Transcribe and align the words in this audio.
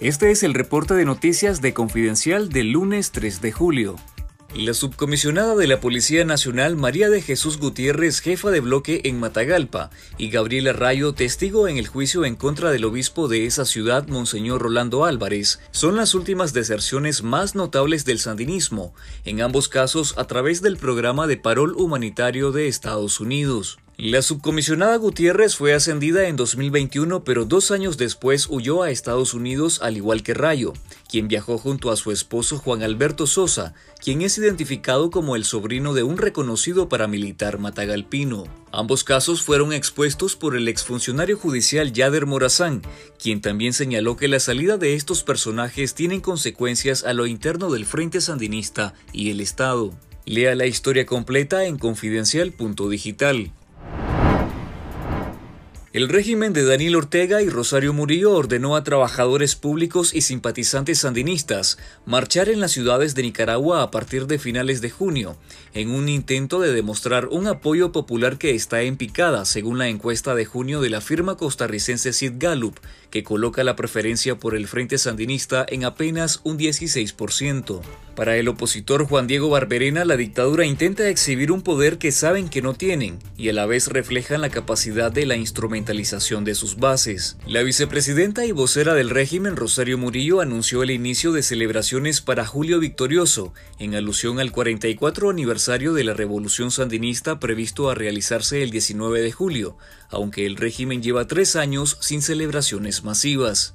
Este 0.00 0.32
es 0.32 0.42
el 0.42 0.54
reporte 0.54 0.94
de 0.94 1.04
noticias 1.04 1.62
de 1.62 1.72
Confidencial 1.72 2.48
del 2.48 2.72
lunes 2.72 3.12
3 3.12 3.40
de 3.40 3.52
julio. 3.52 3.94
La 4.52 4.74
subcomisionada 4.74 5.54
de 5.54 5.68
la 5.68 5.80
Policía 5.80 6.24
Nacional 6.24 6.74
María 6.74 7.08
de 7.08 7.22
Jesús 7.22 7.58
Gutiérrez, 7.58 8.18
jefa 8.18 8.50
de 8.50 8.58
bloque 8.58 9.02
en 9.04 9.20
Matagalpa, 9.20 9.90
y 10.18 10.30
Gabriela 10.30 10.72
Rayo, 10.72 11.12
testigo 11.12 11.68
en 11.68 11.76
el 11.76 11.86
juicio 11.86 12.24
en 12.24 12.34
contra 12.34 12.72
del 12.72 12.84
obispo 12.84 13.28
de 13.28 13.46
esa 13.46 13.64
ciudad, 13.64 14.08
Monseñor 14.08 14.62
Rolando 14.62 15.04
Álvarez, 15.04 15.60
son 15.70 15.94
las 15.94 16.16
últimas 16.16 16.52
deserciones 16.52 17.22
más 17.22 17.54
notables 17.54 18.04
del 18.04 18.18
sandinismo, 18.18 18.94
en 19.24 19.42
ambos 19.42 19.68
casos 19.68 20.18
a 20.18 20.26
través 20.26 20.60
del 20.60 20.76
programa 20.76 21.28
de 21.28 21.36
parol 21.36 21.72
humanitario 21.76 22.50
de 22.50 22.66
Estados 22.66 23.20
Unidos. 23.20 23.78
La 23.96 24.22
subcomisionada 24.22 24.96
Gutiérrez 24.96 25.54
fue 25.54 25.72
ascendida 25.72 26.26
en 26.26 26.34
2021, 26.34 27.22
pero 27.22 27.44
dos 27.44 27.70
años 27.70 27.96
después 27.96 28.48
huyó 28.50 28.82
a 28.82 28.90
Estados 28.90 29.34
Unidos 29.34 29.80
al 29.82 29.96
igual 29.96 30.24
que 30.24 30.34
Rayo, 30.34 30.72
quien 31.08 31.28
viajó 31.28 31.58
junto 31.58 31.92
a 31.92 31.96
su 31.96 32.10
esposo 32.10 32.58
Juan 32.58 32.82
Alberto 32.82 33.28
Sosa, 33.28 33.72
quien 34.02 34.22
es 34.22 34.36
identificado 34.36 35.12
como 35.12 35.36
el 35.36 35.44
sobrino 35.44 35.94
de 35.94 36.02
un 36.02 36.18
reconocido 36.18 36.88
paramilitar 36.88 37.60
matagalpino. 37.60 38.48
Ambos 38.72 39.04
casos 39.04 39.42
fueron 39.42 39.72
expuestos 39.72 40.34
por 40.34 40.56
el 40.56 40.66
exfuncionario 40.66 41.38
judicial 41.38 41.92
Yader 41.92 42.26
Morazán, 42.26 42.82
quien 43.22 43.40
también 43.40 43.72
señaló 43.72 44.16
que 44.16 44.26
la 44.26 44.40
salida 44.40 44.76
de 44.76 44.96
estos 44.96 45.22
personajes 45.22 45.94
tienen 45.94 46.20
consecuencias 46.20 47.04
a 47.04 47.12
lo 47.12 47.28
interno 47.28 47.70
del 47.70 47.86
Frente 47.86 48.20
Sandinista 48.20 48.92
y 49.12 49.30
el 49.30 49.40
Estado. 49.40 49.94
Lea 50.26 50.56
la 50.56 50.66
historia 50.66 51.06
completa 51.06 51.66
en 51.66 51.78
confidencial.digital. 51.78 53.52
El 55.94 56.08
régimen 56.08 56.52
de 56.52 56.64
Daniel 56.64 56.96
Ortega 56.96 57.40
y 57.40 57.48
Rosario 57.48 57.92
Murillo 57.92 58.32
ordenó 58.32 58.74
a 58.74 58.82
trabajadores 58.82 59.54
públicos 59.54 60.12
y 60.12 60.22
simpatizantes 60.22 60.98
sandinistas 60.98 61.78
marchar 62.04 62.48
en 62.48 62.58
las 62.58 62.72
ciudades 62.72 63.14
de 63.14 63.22
Nicaragua 63.22 63.80
a 63.80 63.92
partir 63.92 64.26
de 64.26 64.40
finales 64.40 64.80
de 64.80 64.90
junio, 64.90 65.36
en 65.72 65.92
un 65.92 66.08
intento 66.08 66.58
de 66.58 66.72
demostrar 66.72 67.28
un 67.28 67.46
apoyo 67.46 67.92
popular 67.92 68.38
que 68.38 68.56
está 68.56 68.82
en 68.82 68.96
picada, 68.96 69.44
según 69.44 69.78
la 69.78 69.86
encuesta 69.86 70.34
de 70.34 70.44
junio 70.44 70.80
de 70.80 70.90
la 70.90 71.00
firma 71.00 71.36
costarricense 71.36 72.12
Sid 72.12 72.32
Gallup, 72.38 72.80
que 73.12 73.22
coloca 73.22 73.62
la 73.62 73.76
preferencia 73.76 74.34
por 74.34 74.56
el 74.56 74.66
Frente 74.66 74.98
Sandinista 74.98 75.64
en 75.68 75.84
apenas 75.84 76.40
un 76.42 76.58
16%. 76.58 77.82
Para 78.16 78.36
el 78.36 78.46
opositor 78.48 79.06
Juan 79.06 79.28
Diego 79.28 79.48
Barberena, 79.48 80.04
la 80.04 80.16
dictadura 80.16 80.64
intenta 80.64 81.08
exhibir 81.08 81.50
un 81.50 81.62
poder 81.62 81.98
que 81.98 82.12
saben 82.12 82.48
que 82.48 82.62
no 82.62 82.74
tienen 82.74 83.18
y 83.36 83.48
a 83.48 83.52
la 83.52 83.66
vez 83.66 83.88
reflejan 83.88 84.40
la 84.40 84.50
capacidad 84.50 85.10
de 85.12 85.26
la 85.26 85.36
de 85.84 86.54
sus 86.54 86.76
bases. 86.76 87.36
La 87.46 87.62
vicepresidenta 87.62 88.46
y 88.46 88.52
vocera 88.52 88.94
del 88.94 89.10
régimen, 89.10 89.54
Rosario 89.54 89.98
Murillo, 89.98 90.40
anunció 90.40 90.82
el 90.82 90.90
inicio 90.90 91.32
de 91.32 91.42
celebraciones 91.42 92.20
para 92.22 92.46
Julio 92.46 92.80
Victorioso, 92.80 93.52
en 93.78 93.94
alusión 93.94 94.40
al 94.40 94.50
44 94.50 95.28
aniversario 95.28 95.92
de 95.92 96.04
la 96.04 96.14
Revolución 96.14 96.70
Sandinista 96.70 97.38
previsto 97.38 97.90
a 97.90 97.94
realizarse 97.94 98.62
el 98.62 98.70
19 98.70 99.20
de 99.20 99.32
julio, 99.32 99.76
aunque 100.08 100.46
el 100.46 100.56
régimen 100.56 101.02
lleva 101.02 101.26
tres 101.26 101.54
años 101.54 101.98
sin 102.00 102.22
celebraciones 102.22 103.04
masivas. 103.04 103.74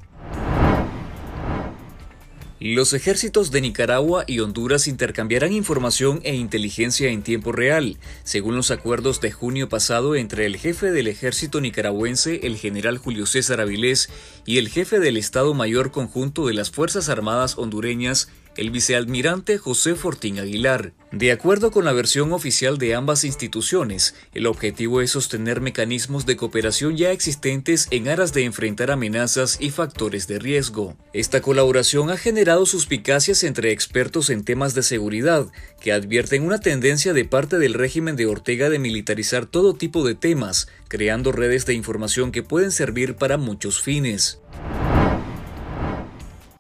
Los 2.62 2.92
ejércitos 2.92 3.52
de 3.52 3.62
Nicaragua 3.62 4.26
y 4.28 4.42
Honduras 4.42 4.90
intercambiarán 4.90 5.54
información 5.54 6.20
e 6.26 6.36
inteligencia 6.36 7.10
en 7.10 7.22
tiempo 7.22 7.54
real, 7.54 7.96
según 8.26 8.58
los 8.58 8.70
acuerdos 8.70 9.22
de 9.22 9.32
junio 9.32 9.70
pasado 9.70 10.14
entre 10.16 10.46
el 10.46 10.58
jefe 10.58 10.92
del 10.92 11.08
ejército 11.08 11.62
nicaragüense, 11.62 12.42
el 12.44 12.58
general 12.58 12.98
Julio 12.98 13.28
César 13.28 13.62
Avilés, 13.62 14.10
y 14.46 14.58
el 14.58 14.68
jefe 14.68 15.00
del 15.00 15.16
Estado 15.16 15.54
Mayor 15.54 15.92
Conjunto 15.92 16.48
de 16.48 16.54
las 16.54 16.70
Fuerzas 16.70 17.08
Armadas 17.08 17.58
hondureñas, 17.58 18.28
el 18.60 18.72
vicealmirante 18.72 19.58
José 19.58 19.96
Fortín 19.96 20.38
Aguilar. 20.38 20.92
De 21.14 21.32
acuerdo 21.32 21.72
con 21.72 21.86
la 21.86 21.94
versión 21.94 22.34
oficial 22.34 22.78
de 22.78 22.94
ambas 22.94 23.24
instituciones, 23.24 24.16
el 24.34 24.48
objetivo 24.48 25.00
es 25.00 25.12
sostener 25.12 25.62
mecanismos 25.62 26.26
de 26.26 26.36
cooperación 26.36 26.98
ya 26.98 27.12
existentes 27.12 27.88
en 27.90 28.10
aras 28.10 28.34
de 28.34 28.44
enfrentar 28.44 28.92
amenazas 28.92 29.58
y 29.62 29.70
factores 29.70 30.28
de 30.28 30.40
riesgo. 30.40 30.98
Esta 31.14 31.42
colaboración 31.42 32.10
ha 32.10 32.18
generado 32.18 32.66
suspicacias 32.66 33.46
entre 33.46 33.72
expertos 33.72 34.30
en 34.30 34.44
temas 34.44 34.76
de 34.76 34.84
seguridad, 34.84 35.48
que 35.80 35.94
advierten 35.94 36.44
una 36.44 36.60
tendencia 36.60 37.14
de 37.14 37.24
parte 37.24 37.60
del 37.60 37.74
régimen 37.74 38.18
de 38.18 38.26
Ortega 38.26 38.70
de 38.70 38.78
militarizar 38.78 39.46
todo 39.46 39.74
tipo 39.74 40.06
de 40.06 40.16
temas, 40.16 40.68
creando 40.90 41.32
redes 41.32 41.66
de 41.66 41.76
información 41.76 42.34
que 42.34 42.44
pueden 42.44 42.72
servir 42.72 43.16
para 43.16 43.38
muchos 43.38 43.82
fines. 43.82 44.42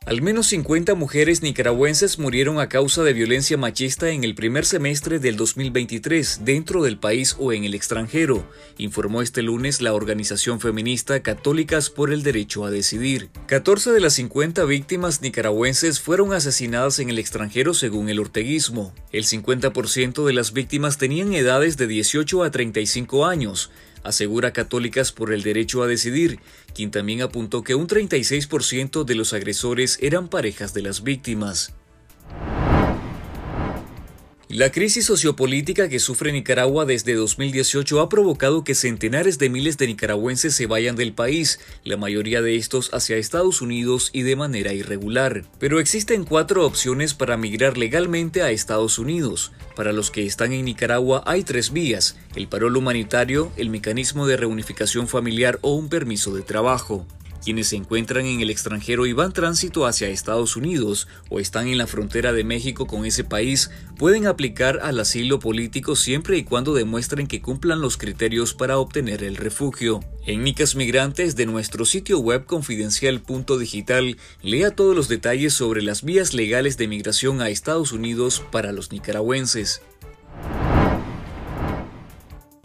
Al 0.09 0.23
menos 0.23 0.47
50 0.47 0.95
mujeres 0.95 1.43
nicaragüenses 1.43 2.17
murieron 2.17 2.59
a 2.59 2.67
causa 2.67 3.03
de 3.03 3.13
violencia 3.13 3.57
machista 3.57 4.09
en 4.09 4.23
el 4.23 4.33
primer 4.33 4.65
semestre 4.65 5.19
del 5.19 5.37
2023 5.37 6.41
dentro 6.43 6.81
del 6.81 6.97
país 6.97 7.35
o 7.37 7.53
en 7.53 7.63
el 7.63 7.75
extranjero, 7.75 8.43
informó 8.79 9.21
este 9.21 9.43
lunes 9.43 9.83
la 9.83 9.93
organización 9.93 10.59
feminista 10.59 11.21
Católicas 11.21 11.91
por 11.91 12.11
el 12.11 12.23
Derecho 12.23 12.65
a 12.65 12.71
Decidir. 12.71 13.29
14 13.45 13.91
de 13.91 13.99
las 13.99 14.13
50 14.13 14.65
víctimas 14.65 15.21
nicaragüenses 15.21 15.99
fueron 15.99 16.33
asesinadas 16.33 16.97
en 16.97 17.11
el 17.11 17.19
extranjero 17.19 17.75
según 17.75 18.09
el 18.09 18.17
orteguismo. 18.17 18.95
El 19.11 19.25
50% 19.25 20.25
de 20.25 20.33
las 20.33 20.53
víctimas 20.53 20.97
tenían 20.97 21.33
edades 21.33 21.77
de 21.77 21.85
18 21.85 22.43
a 22.43 22.49
35 22.49 23.27
años, 23.27 23.69
asegura 24.03 24.53
Católicas 24.53 25.11
por 25.11 25.33
el 25.33 25.43
Derecho 25.43 25.83
a 25.83 25.87
Decidir, 25.87 26.39
quien 26.73 26.91
también 26.91 27.21
apuntó 27.21 27.63
que 27.63 27.75
un 27.75 27.87
36% 27.87 29.03
de 29.03 29.15
los 29.15 29.33
agresores 29.33 29.97
eran 30.01 30.29
parejas 30.29 30.73
de 30.73 30.81
las 30.81 31.03
víctimas. 31.03 31.73
La 34.51 34.71
crisis 34.71 35.05
sociopolítica 35.05 35.89
que 35.89 35.99
sufre 35.99 36.31
Nicaragua 36.31 36.83
desde 36.87 37.13
2018 37.13 38.01
ha 38.01 38.09
provocado 38.09 38.63
que 38.63 38.73
centenares 38.73 39.37
de 39.37 39.47
miles 39.47 39.77
de 39.77 39.85
nicaragüenses 39.85 40.55
se 40.55 40.65
vayan 40.65 40.95
del 40.95 41.13
país, 41.13 41.59
la 41.83 41.97
mayoría 41.97 42.41
de 42.41 42.55
estos 42.55 42.91
hacia 42.91 43.17
Estados 43.17 43.61
Unidos 43.61 44.09
y 44.11 44.23
de 44.23 44.35
manera 44.35 44.73
irregular. 44.73 45.43
Pero 45.59 45.79
existen 45.79 46.23
cuatro 46.23 46.65
opciones 46.65 47.13
para 47.13 47.37
migrar 47.37 47.77
legalmente 47.77 48.41
a 48.41 48.49
Estados 48.49 48.97
Unidos. 48.97 49.51
Para 49.75 49.93
los 49.93 50.09
que 50.09 50.25
están 50.25 50.51
en 50.51 50.65
Nicaragua 50.65 51.21
hay 51.27 51.43
tres 51.43 51.71
vías, 51.71 52.17
el 52.35 52.47
parol 52.47 52.75
humanitario, 52.75 53.51
el 53.55 53.69
mecanismo 53.69 54.25
de 54.25 54.37
reunificación 54.37 55.07
familiar 55.07 55.59
o 55.61 55.75
un 55.75 55.89
permiso 55.89 56.33
de 56.33 56.41
trabajo. 56.41 57.05
Quienes 57.43 57.67
se 57.67 57.77
encuentran 57.77 58.25
en 58.25 58.41
el 58.41 58.49
extranjero 58.49 59.05
y 59.05 59.13
van 59.13 59.31
tránsito 59.31 59.85
hacia 59.85 60.09
Estados 60.09 60.55
Unidos 60.55 61.07
o 61.29 61.39
están 61.39 61.67
en 61.67 61.77
la 61.77 61.87
frontera 61.87 62.33
de 62.33 62.43
México 62.43 62.85
con 62.85 63.05
ese 63.05 63.23
país 63.23 63.71
pueden 63.97 64.27
aplicar 64.27 64.79
al 64.83 64.99
asilo 64.99 65.39
político 65.39 65.95
siempre 65.95 66.37
y 66.37 66.43
cuando 66.43 66.73
demuestren 66.73 67.27
que 67.27 67.41
cumplan 67.41 67.81
los 67.81 67.97
criterios 67.97 68.53
para 68.53 68.77
obtener 68.77 69.23
el 69.23 69.37
refugio. 69.37 70.01
En 70.25 70.43
Nicas 70.43 70.75
Migrantes 70.75 71.35
de 71.35 71.45
nuestro 71.45 71.85
sitio 71.85 72.19
web 72.19 72.45
confidencial.digital 72.45 74.17
lea 74.41 74.71
todos 74.71 74.95
los 74.95 75.07
detalles 75.07 75.53
sobre 75.53 75.81
las 75.81 76.03
vías 76.03 76.33
legales 76.33 76.77
de 76.77 76.87
migración 76.87 77.41
a 77.41 77.49
Estados 77.49 77.93
Unidos 77.93 78.43
para 78.51 78.71
los 78.71 78.91
nicaragüenses. 78.91 79.81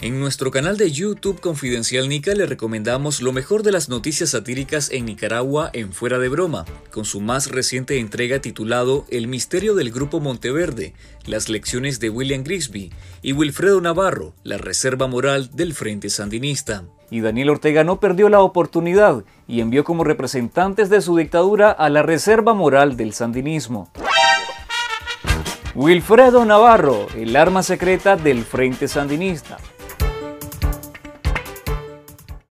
En 0.05 0.21
nuestro 0.21 0.51
canal 0.51 0.77
de 0.77 0.93
YouTube 0.93 1.41
Confidencial 1.41 2.11
Nica 2.11 2.35
le 2.35 2.45
recomendamos 2.45 3.23
lo 3.23 3.33
mejor 3.33 3.63
de 3.63 3.73
las 3.73 3.89
noticias 3.89 4.29
satíricas 4.29 4.91
en 4.91 5.07
Nicaragua 5.07 5.71
en 5.73 5.95
Fuera 5.95 6.19
de 6.19 6.29
Broma, 6.29 6.67
con 6.91 7.07
su 7.07 7.23
más 7.23 7.51
reciente 7.51 7.99
entrega 7.99 8.39
titulado 8.41 9.07
El 9.09 9.29
misterio 9.29 9.75
del 9.75 9.91
Grupo 9.91 10.21
Monteverde, 10.21 10.93
las 11.25 11.49
lecciones 11.49 12.01
de 12.01 12.11
William 12.11 12.45
Grisby 12.45 12.93
y 13.23 13.33
Wilfredo 13.33 13.81
Navarro, 13.81 14.35
la 14.43 14.59
reserva 14.59 15.07
moral 15.07 15.49
del 15.55 15.73
Frente 15.73 16.11
Sandinista. 16.11 16.85
Y 17.11 17.23
Daniel 17.23 17.49
Ortega 17.49 17.83
no 17.83 17.99
perdió 17.99 18.29
la 18.29 18.41
oportunidad 18.41 19.25
y 19.49 19.63
envió 19.63 19.85
como 19.85 20.05
representantes 20.05 20.91
de 20.91 21.01
su 21.01 21.17
dictadura 21.17 21.71
a 21.71 21.89
la 21.89 22.03
reserva 22.03 22.53
moral 22.53 22.99
del 22.99 23.15
sandinismo. 23.15 23.91
Wilfredo 25.75 26.45
Navarro, 26.45 27.07
el 27.17 27.35
arma 27.37 27.63
secreta 27.63 28.17
del 28.17 28.45
Frente 28.45 28.87
Sandinista. 28.87 29.57